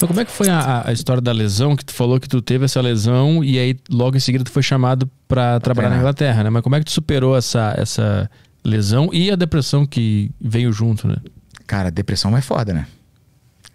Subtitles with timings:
[0.00, 1.76] Então, como é que foi a, a, história da lesão?
[1.76, 4.62] Que tu falou que tu teve essa lesão e aí logo em seguida tu foi
[4.62, 6.48] chamado para trabalhar na Inglaterra, né?
[6.48, 8.30] Mas como é que tu superou essa, essa
[8.64, 11.16] lesão e a depressão que veio junto, né?
[11.66, 12.86] Cara, depressão é foda, né?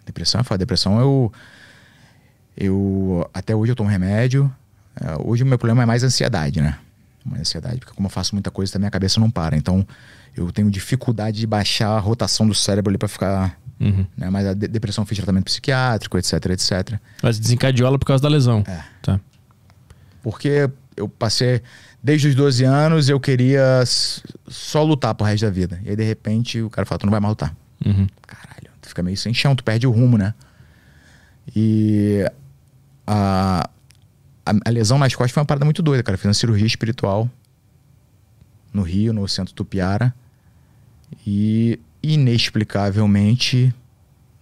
[0.04, 0.58] Depressão é foda.
[0.58, 1.32] Depressão eu.
[2.56, 3.30] Eu.
[3.32, 4.52] Até hoje eu tomo remédio.
[5.00, 6.76] É, hoje o meu problema é mais ansiedade, né?
[7.24, 9.56] Mais ansiedade, porque como eu faço muita coisa, também a cabeça não para.
[9.56, 9.86] Então
[10.36, 14.06] eu tenho dificuldade de baixar a rotação do cérebro ali pra ficar Uhum.
[14.16, 14.30] Né?
[14.30, 16.98] Mas a de depressão fez tratamento psiquiátrico, etc, etc.
[17.22, 18.64] Mas desencadeou ela por causa da lesão.
[18.66, 18.82] É.
[19.02, 19.20] Tá.
[20.22, 21.62] Porque eu passei.
[22.02, 23.82] Desde os 12 anos eu queria
[24.48, 25.80] só lutar pro resto da vida.
[25.84, 27.54] E aí, de repente, o cara fala: tu não vai mais lutar.
[27.84, 28.06] Uhum.
[28.26, 30.32] Caralho, tu fica meio sem chão, tu perde o rumo, né?
[31.54, 32.24] E
[33.06, 33.68] a,
[34.44, 36.14] a, a lesão nas costas foi uma parada muito doida, cara.
[36.14, 37.30] Eu fiz uma cirurgia espiritual
[38.72, 40.14] no Rio, no centro Tupiara.
[41.26, 41.78] E
[42.12, 43.74] inexplicavelmente,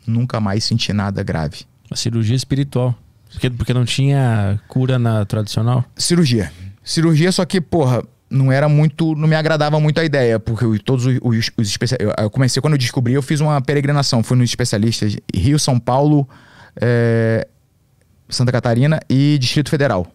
[0.07, 1.65] nunca mais senti nada grave.
[1.91, 2.95] A cirurgia espiritual.
[3.31, 5.85] Porque, porque não tinha cura na tradicional?
[5.97, 6.53] Cirurgia.
[6.83, 9.15] Cirurgia, só que, porra, não era muito.
[9.15, 12.15] Não me agradava muito a ideia, porque todos os, os, os especialistas.
[12.23, 14.23] Eu comecei, quando eu descobri, eu fiz uma peregrinação.
[14.23, 16.29] Fui nos especialistas Rio, São Paulo,
[16.81, 17.47] é,
[18.29, 20.07] Santa Catarina e Distrito Federal.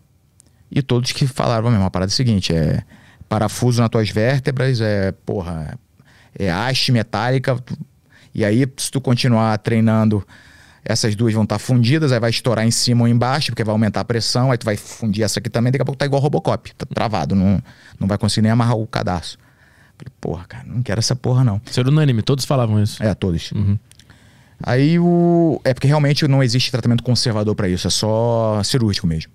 [0.71, 2.83] E todos que falaram a mesma parada é seguinte: é
[3.27, 5.77] parafuso nas tuas vértebras, é, porra,
[6.39, 7.61] é, haste metálica.
[8.33, 10.25] E aí, se tu continuar treinando,
[10.83, 13.73] essas duas vão estar tá fundidas, aí vai estourar em cima ou embaixo, porque vai
[13.73, 16.21] aumentar a pressão, aí tu vai fundir essa aqui também, daqui a pouco tá igual
[16.21, 17.61] Robocop, tá travado, não,
[17.99, 19.37] não vai conseguir nem amarrar o cadastro.
[19.97, 21.61] Falei, porra, cara, não quero essa porra, não.
[21.65, 23.03] Ser unânime, todos falavam isso.
[23.03, 23.51] É, todos.
[23.51, 23.77] Uhum.
[24.63, 25.59] Aí o.
[25.63, 29.31] É porque realmente não existe tratamento conservador para isso, é só cirúrgico mesmo.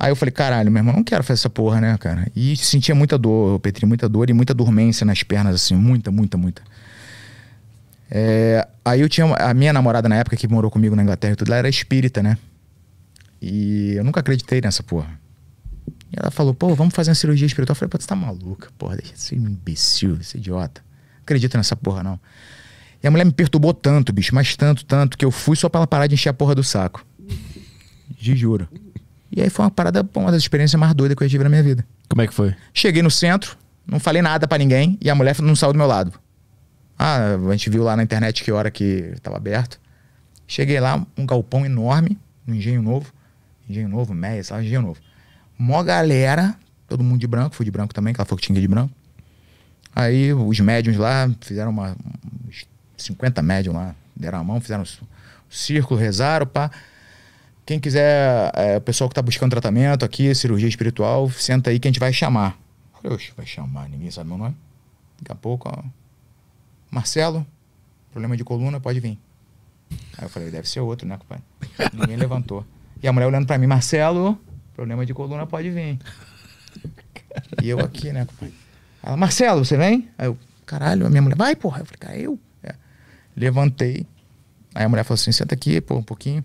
[0.00, 2.26] Aí eu falei, caralho, meu irmão, não quero fazer essa porra, né, cara?
[2.34, 6.38] E sentia muita dor, Petri, muita dor e muita dormência nas pernas, assim, muita, muita,
[6.38, 6.62] muita.
[8.10, 9.26] É, aí eu tinha.
[9.34, 12.22] A minha namorada na época que morou comigo na Inglaterra e tudo, ela era espírita,
[12.22, 12.38] né?
[13.42, 15.20] E eu nunca acreditei nessa porra.
[16.10, 17.74] E ela falou, pô, vamos fazer uma cirurgia espiritual.
[17.74, 20.80] Eu falei, pô, você tá maluca, porra, deixa de ser imbecil, esse idiota.
[21.16, 22.18] Não acredito nessa porra, não.
[23.02, 25.80] E a mulher me perturbou tanto, bicho, mas tanto, tanto, que eu fui só pra
[25.80, 27.04] ela parar de encher a porra do saco.
[28.08, 28.66] De juro.
[29.32, 31.62] E aí foi uma parada, uma das experiências mais doidas que eu tive na minha
[31.62, 31.84] vida.
[32.08, 32.54] Como é que foi?
[32.74, 35.86] Cheguei no centro, não falei nada para ninguém e a mulher não saiu do meu
[35.86, 36.12] lado.
[36.98, 39.80] Ah, a gente viu lá na internet que hora que estava aberto.
[40.46, 43.12] Cheguei lá, um galpão enorme, um engenho novo.
[43.68, 44.66] Engenho novo, meia, sabe?
[44.66, 45.00] Engenho novo.
[45.56, 46.56] Mó galera,
[46.88, 48.92] todo mundo de branco, fui de branco também, que ela falou que tinha de branco.
[49.94, 51.96] Aí os médiums lá fizeram uma,
[52.48, 52.66] uns
[52.96, 55.06] 50 médiums lá, deram a mão, fizeram um
[55.48, 56.70] círculo, rezaram, pá.
[57.64, 61.86] Quem quiser, é, o pessoal que está buscando tratamento aqui, cirurgia espiritual, senta aí que
[61.86, 62.58] a gente vai chamar.
[63.00, 64.56] falei, oxe, vai chamar, ninguém sabe meu nome.
[65.20, 65.82] Daqui a pouco, ó.
[66.90, 67.46] Marcelo,
[68.10, 69.18] problema de coluna, pode vir.
[70.18, 71.44] Aí eu falei, deve ser outro, né, compadre?
[71.92, 72.64] Ninguém levantou.
[73.02, 74.38] E a mulher olhando para mim, Marcelo,
[74.74, 75.98] problema de coluna, pode vir.
[77.62, 78.54] E eu aqui, né, compadre?
[79.02, 80.08] Ela, Marcelo, você vem?
[80.18, 81.80] Aí eu, caralho, a minha mulher, vai, porra.
[81.80, 82.38] Eu falei, cara, eu?
[82.62, 82.74] É.
[83.36, 84.06] Levantei.
[84.74, 86.44] Aí a mulher falou assim, senta aqui, pô, um pouquinho.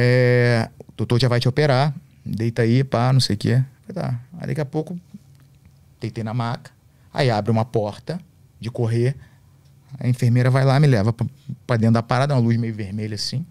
[0.00, 1.92] É, o doutor já vai te operar,
[2.24, 3.64] deita aí, pá, não sei o quê.
[3.92, 4.20] Tá.
[4.38, 4.96] Aí daqui a pouco,
[6.00, 6.70] deitei na maca,
[7.12, 8.20] aí abre uma porta
[8.60, 9.16] de correr,
[9.98, 11.12] a enfermeira vai lá, me leva
[11.66, 13.44] pra dentro da parada, uma luz meio vermelha assim.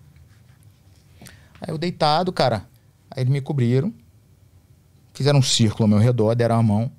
[1.59, 2.65] Aí eu deitado, cara,
[3.11, 3.93] aí eles me cobriram,
[5.13, 6.89] fizeram um círculo ao meu redor, deram a mão.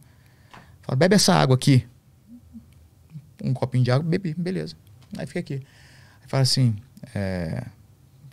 [0.83, 1.87] Falaram, bebe essa água aqui.
[3.43, 4.77] Um copinho de água, bebi, beleza.
[5.17, 5.63] Aí fica aqui.
[6.21, 6.77] Aí fala assim,
[7.15, 7.65] é,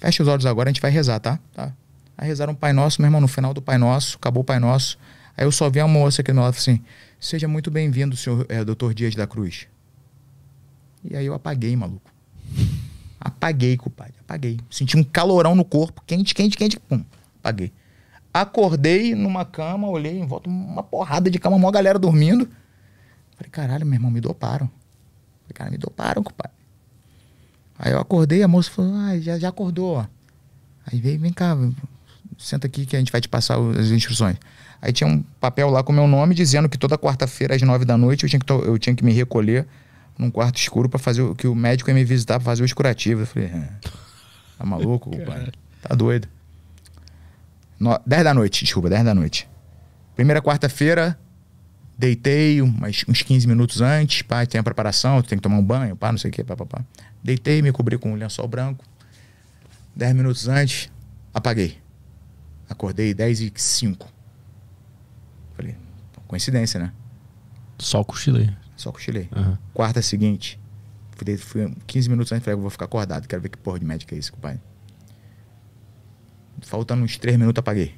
[0.05, 1.39] Fecha os olhos agora, a gente vai rezar, tá?
[1.51, 1.73] tá?
[2.15, 4.59] Aí rezaram o Pai Nosso, meu irmão, no final do Pai Nosso, acabou o Pai
[4.59, 4.99] Nosso.
[5.35, 6.79] Aí eu só vi a moça aqui no lado assim:
[7.19, 9.65] Seja muito bem-vindo, senhor é, doutor Dias da Cruz.
[11.03, 12.11] E aí eu apaguei, maluco.
[13.19, 14.13] Apaguei, compadre.
[14.21, 14.59] Apaguei.
[14.69, 16.79] Senti um calorão no corpo, quente, quente, quente.
[16.79, 17.03] Pum,
[17.39, 17.73] apaguei.
[18.31, 22.47] Acordei numa cama, olhei em volta, uma porrada de cama, uma galera dormindo.
[23.37, 24.67] Falei, caralho, meu irmão, me doparam.
[24.67, 26.53] Falei, cara, me doparam, compadre.
[27.77, 30.05] Aí eu acordei, a moça falou, ah, já, já acordou.
[30.85, 31.57] Aí veio, vem cá,
[32.37, 34.37] senta aqui que a gente vai te passar as instruções.
[34.81, 37.97] Aí tinha um papel lá com meu nome dizendo que toda quarta-feira às nove da
[37.97, 39.67] noite eu tinha que, eu tinha que me recolher
[40.17, 42.75] num quarto escuro para fazer o que o médico ia me visitar para fazer o
[42.75, 43.21] curativo.
[43.21, 43.69] Eu falei, é,
[44.57, 45.51] tá maluco, pai?
[45.81, 46.27] Tá doido.
[47.79, 49.49] No, 10 da noite, desculpa, 10 da noite.
[50.15, 51.17] Primeira quarta-feira,
[51.97, 55.95] deitei umas, uns 15 minutos antes, pá, tem a preparação, tem que tomar um banho,
[55.95, 56.85] pá, não sei o que, pá, pá, pá.
[57.25, 58.85] Deitei, me cobri com um lençol branco.
[59.95, 60.91] Dez minutos antes,
[61.33, 61.81] apaguei.
[62.69, 64.07] Acordei dez e cinco.
[65.55, 65.75] Falei,
[66.27, 66.93] coincidência, né?
[67.79, 68.55] Só cochilei.
[68.75, 69.27] Só cochilei.
[69.35, 69.57] Uhum.
[69.73, 70.59] Quarta seguinte,
[71.15, 74.13] Fui, fui 15 minutos antes, falei, vou ficar acordado, quero ver que porra de médico
[74.13, 74.61] é esse, compadre.
[76.61, 77.95] Faltando uns 3 minutos, apaguei.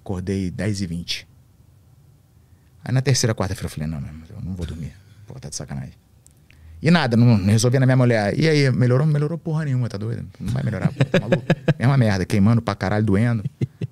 [0.00, 1.28] Acordei 10 e 20.
[2.82, 4.92] Aí na terceira, quarta-feira eu falei, não, não, eu não vou dormir.
[5.24, 5.94] Pô, tá de sacanagem.
[6.80, 8.38] E nada, não, não resolvia na minha mulher.
[8.38, 9.06] E aí, melhorou?
[9.06, 10.26] Melhorou porra nenhuma, tá doido?
[10.38, 11.42] Não vai melhorar, pô, tá maluco?
[11.78, 13.44] Mesma merda, queimando pra caralho, doendo.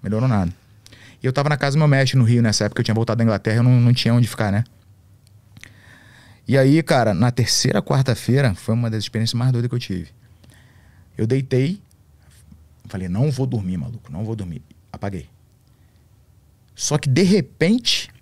[0.03, 0.53] Melhorou nada.
[1.23, 3.19] E eu tava na casa do meu mestre no Rio nessa época, eu tinha voltado
[3.19, 4.65] da Inglaterra, eu não, não tinha onde ficar, né?
[6.47, 10.11] E aí, cara, na terceira quarta-feira, foi uma das experiências mais doidas que eu tive.
[11.19, 11.81] Eu deitei,
[12.85, 14.63] falei, não vou dormir, maluco, não vou dormir.
[14.93, 15.29] Apaguei.
[16.75, 18.16] Só que de repente, é, é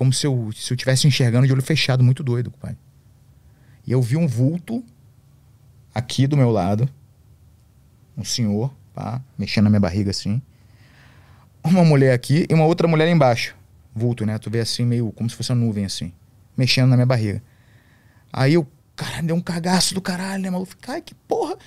[0.00, 2.74] como se eu se eu estivesse enxergando de olho fechado, muito doido, pai.
[3.86, 4.82] E eu vi um vulto
[5.94, 6.88] aqui do meu lado,
[8.16, 10.40] um senhor, pá, mexendo na minha barriga assim.
[11.62, 13.54] Uma mulher aqui e uma outra mulher embaixo.
[13.94, 14.38] Vulto, né?
[14.38, 16.14] Tu vê assim, meio como se fosse uma nuvem assim
[16.56, 17.42] mexendo na minha barriga.
[18.32, 18.66] Aí eu,
[18.96, 20.72] cara, deu um cagaço do caralho, né, maluco?
[20.88, 21.58] Ai, que porra.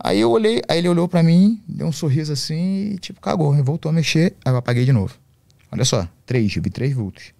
[0.00, 3.54] Aí eu olhei, aí ele olhou para mim, deu um sorriso assim e tipo, cagou,
[3.62, 5.16] voltou a mexer, aí eu apaguei de novo.
[5.70, 7.35] Olha só, três, eu vi três vultos.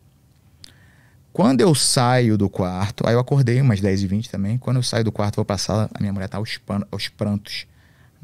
[1.36, 4.56] Quando eu saio do quarto, aí eu acordei umas 10 e 20 também.
[4.56, 7.66] Quando eu saio do quarto, vou sala, a minha mulher tá aos, pan, aos prantos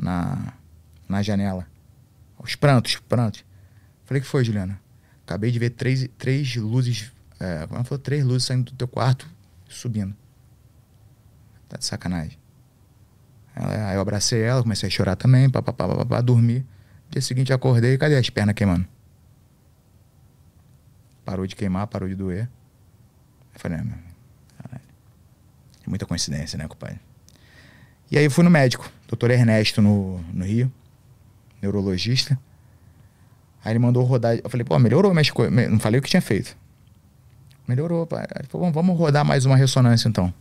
[0.00, 0.54] na,
[1.06, 1.66] na janela.
[2.38, 3.44] Aos prantos, prantos.
[4.06, 4.80] Falei, que foi, Juliana?
[5.26, 9.28] Acabei de ver três, três luzes é, ela falou, três luzes saindo do teu quarto,
[9.68, 10.16] subindo.
[11.68, 12.38] Tá de sacanagem.
[13.54, 16.64] Ela, aí eu abracei ela, comecei a chorar também, papapá, papapá, dormi.
[17.10, 18.88] Dia seguinte acordei, cadê as pernas queimando?
[21.26, 22.48] Parou de queimar, parou de doer.
[23.54, 24.82] Eu falei, caralho.
[25.84, 27.00] É muita coincidência, né, compadre?
[28.10, 30.70] E aí eu fui no médico, doutor Ernesto, no, no Rio,
[31.62, 32.38] neurologista.
[33.64, 34.36] Aí ele mandou rodar.
[34.42, 35.30] Eu falei, pô, melhorou, mas
[35.70, 36.56] não falei o que tinha feito.
[37.66, 38.26] Melhorou, pai.
[38.48, 40.32] Falou, vamos rodar mais uma ressonância então.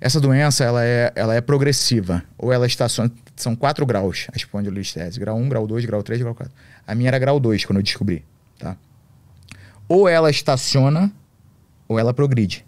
[0.00, 2.22] Essa doença, ela é, ela é progressiva.
[2.38, 3.10] Ou ela estaciona...
[3.34, 5.20] São quatro graus a espondilolistese.
[5.20, 6.52] Grau 1, grau 2, grau 3, grau 4.
[6.86, 8.24] A minha era grau 2 quando eu descobri,
[8.58, 8.76] tá?
[9.88, 11.12] Ou ela estaciona,
[11.88, 12.64] ou ela progride.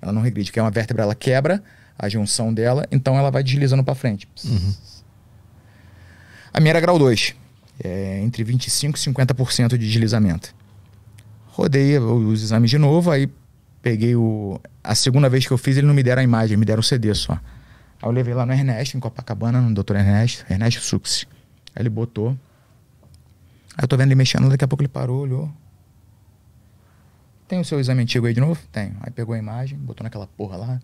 [0.00, 1.62] Ela não regride, porque é uma vértebra, ela quebra
[1.98, 4.26] a junção dela, então ela vai deslizando para frente.
[4.44, 4.74] Uhum.
[6.52, 7.34] A minha era grau 2.
[7.82, 10.54] É entre 25% e 50% de deslizamento.
[11.48, 13.28] Rodei os exames de novo, aí
[13.82, 14.60] peguei o.
[14.82, 16.82] A segunda vez que eu fiz, ele não me deram a imagem, me deram o
[16.82, 17.32] CD só.
[17.32, 19.96] Aí eu levei lá no Ernesto, em Copacabana, no Dr.
[19.96, 21.26] Ernesto, Ernesto Suxi.
[21.74, 22.30] Aí ele botou.
[23.76, 25.50] Aí eu tô vendo ele mexendo, daqui a pouco ele parou, olhou.
[27.50, 28.62] Tem o seu exame antigo aí de novo?
[28.70, 28.96] Tenho.
[29.00, 30.80] Aí pegou a imagem, botou naquela porra lá.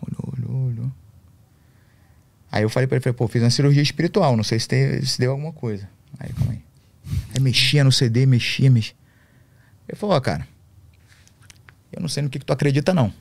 [0.00, 0.92] Olhou, olhou, olhou.
[2.48, 5.18] Aí eu falei pra ele, falei, pô, fiz uma cirurgia espiritual, não sei se, se
[5.18, 5.90] deu alguma coisa.
[6.16, 6.62] Aí, calma aí.
[7.34, 8.94] Aí mexia no CD, mexia, mexia.
[9.88, 10.46] Ele falou, ó, cara,
[11.92, 13.12] eu não sei no que, que tu acredita, não.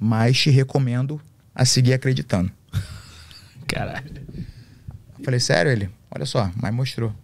[0.00, 1.20] Mas te recomendo
[1.54, 2.50] a seguir acreditando.
[3.68, 4.10] Caralho.
[5.22, 5.90] Falei, sério, ele?
[6.10, 7.14] Olha só, mas mostrou.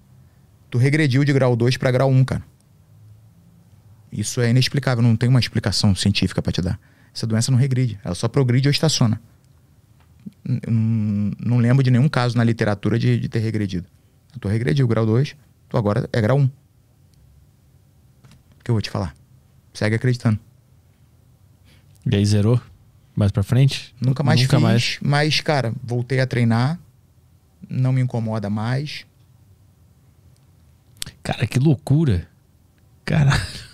[0.69, 2.50] Tu regrediu de grau 2 para grau 1, cara.
[4.13, 6.79] Isso é inexplicável, não tem uma explicação científica para te dar.
[7.15, 9.21] Essa doença não regride, ela só progride ou estaciona.
[10.45, 13.87] Não, não lembro de nenhum caso na literatura de, de ter regredido.
[14.41, 15.37] Tu regrediu grau 2,
[15.69, 16.51] tu agora é grau 1
[18.63, 19.15] que eu vou te falar.
[19.73, 20.39] Segue acreditando.
[22.11, 22.61] E aí zerou?
[23.15, 23.95] Mais pra frente?
[24.01, 24.99] Nunca mais Nunca fiz, mais.
[25.03, 26.79] mas, cara, voltei a treinar.
[27.69, 29.05] Não me incomoda mais.
[31.23, 32.29] Cara, que loucura.
[33.05, 33.70] Caralho.